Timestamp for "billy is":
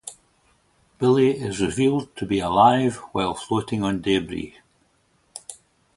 0.97-1.61